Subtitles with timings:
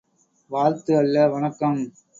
[0.51, 1.81] வாழ்த்து அல்ல வணக்கம்!